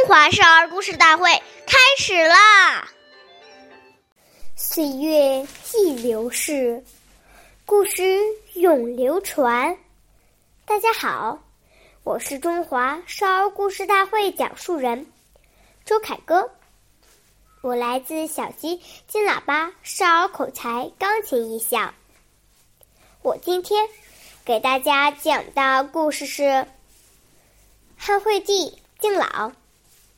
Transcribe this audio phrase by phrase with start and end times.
[0.00, 1.30] 中华少儿故事大会
[1.66, 2.88] 开始啦！
[4.56, 6.82] 岁月易流逝，
[7.66, 8.18] 故事
[8.54, 9.76] 永流传。
[10.64, 11.38] 大家好，
[12.02, 15.06] 我是中华少儿故事大会讲述人
[15.84, 16.50] 周凯歌，
[17.60, 21.92] 我来自小鸡金喇叭少儿口才钢琴艺校。
[23.20, 23.86] 我今天
[24.46, 26.66] 给大家讲的故事是
[27.98, 29.52] 汉惠帝敬老。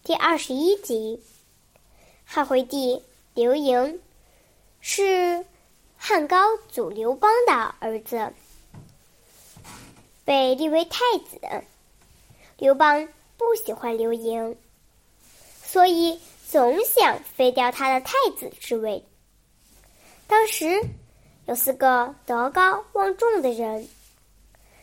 [0.04, 1.22] 第二十一集，
[2.24, 3.00] 汉惠帝
[3.34, 4.00] 刘盈
[4.80, 5.46] 是
[5.96, 8.32] 汉高祖刘邦的儿子，
[10.24, 11.38] 被立为太子。
[12.58, 14.56] 刘邦不喜欢刘盈，
[15.62, 19.04] 所以总想废掉他的太子之位。
[20.26, 20.80] 当时
[21.46, 23.88] 有四个德高望重的人，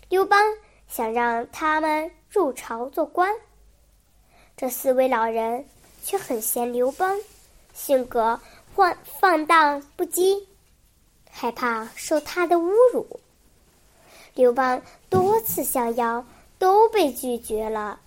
[0.07, 0.41] 刘邦
[0.87, 3.29] 想让他们入朝做官。
[4.59, 5.63] 这四位老人
[6.03, 7.17] 却很嫌刘邦
[7.73, 8.37] 性格
[8.75, 10.43] 放放荡不羁，
[11.31, 13.21] 害怕受他的侮辱。
[14.33, 16.25] 刘邦多次相邀
[16.57, 18.01] 都被拒绝了。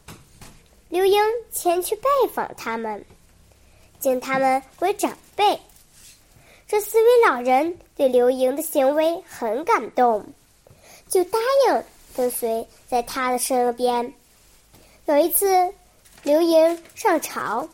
[0.91, 1.19] 刘英
[1.51, 2.03] 前去拜
[2.35, 3.03] 访他们，
[3.98, 5.59] 敬他们为长辈。
[6.69, 10.23] 这四位老人对刘盈的行为很感动，
[11.09, 11.83] 就答应
[12.15, 14.13] 跟随在他的身边。
[15.07, 15.48] 有一次。
[16.25, 17.69] 刘盈上朝，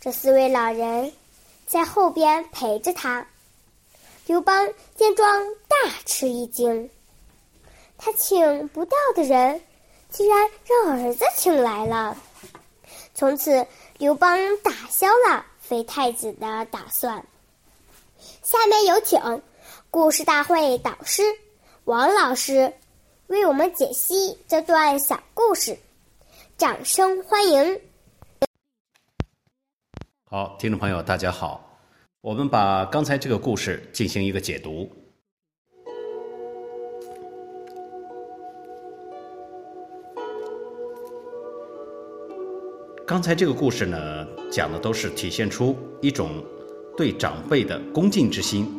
[0.00, 1.12] 这四位老人
[1.66, 3.26] 在后边陪着他。
[4.26, 6.88] 刘邦见状大吃一惊，
[7.98, 9.60] 他请不到的人，
[10.08, 12.16] 竟然让儿子请来了。
[13.12, 13.66] 从此，
[13.98, 17.24] 刘邦打消了废太子的打算。
[18.44, 19.42] 下面有请
[19.90, 21.24] 故事大会导师
[21.84, 22.72] 王老师
[23.26, 25.76] 为我们解析这段小故事。
[26.60, 27.80] 掌声欢迎！
[30.24, 31.80] 好，听众朋友，大家好，
[32.20, 34.86] 我们把刚才这个故事进行一个解读。
[43.06, 46.44] 刚才这个故事呢，讲的都是体现出一种
[46.94, 48.70] 对长辈的恭敬之心，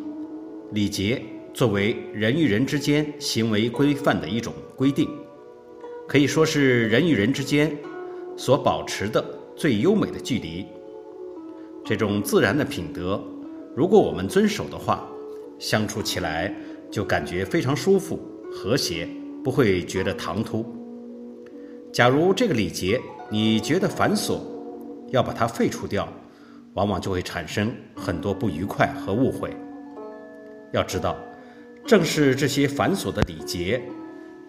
[0.72, 1.20] 礼节
[1.52, 5.10] 作为人与人之间行为规范的一种规定。
[6.12, 7.74] 可以说是人与人之间
[8.36, 9.24] 所保持的
[9.56, 10.68] 最优美的距离。
[11.86, 13.18] 这种自然的品德，
[13.74, 15.08] 如果我们遵守的话，
[15.58, 16.54] 相处起来
[16.92, 18.20] 就感觉非常舒服、
[18.52, 19.08] 和谐，
[19.42, 20.66] 不会觉得唐突。
[21.94, 23.00] 假如这个礼节
[23.30, 24.42] 你觉得繁琐，
[25.12, 26.06] 要把它废除掉，
[26.74, 29.56] 往往就会产生很多不愉快和误会。
[30.74, 31.18] 要知道，
[31.86, 33.82] 正是这些繁琐的礼节，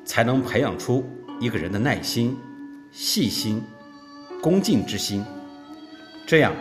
[0.04, 1.04] 才能培养出。
[1.42, 2.38] 一个人的耐心、
[2.92, 3.60] 细心、
[4.40, 5.24] 恭敬之心，
[6.24, 6.52] 这样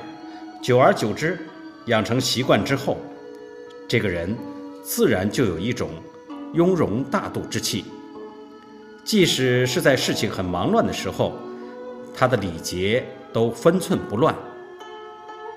[0.60, 1.38] 久而久之
[1.86, 2.98] 养成习惯之后，
[3.88, 4.36] 这个人
[4.82, 5.92] 自然就有一种
[6.54, 7.86] 雍容大度之气。
[9.04, 11.38] 即使是在事情很忙乱的时候，
[12.12, 14.36] 他的礼节都分寸不乱，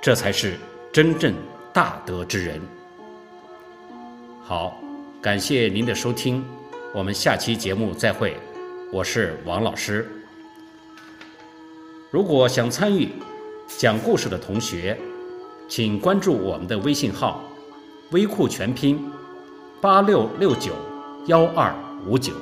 [0.02, 0.58] 这才是
[0.92, 1.34] 真正
[1.72, 2.60] 大德之人。
[4.42, 4.78] 好，
[5.22, 6.44] 感谢您的收听，
[6.92, 8.36] 我们下期节目再会。
[8.94, 10.08] 我是王老师。
[12.12, 13.08] 如果想参与
[13.66, 14.96] 讲故事的同学，
[15.68, 17.42] 请关注我们的微信号
[18.12, 19.10] “微库全拼
[19.80, 20.74] 八六六九
[21.26, 21.74] 幺二
[22.06, 22.34] 五九”。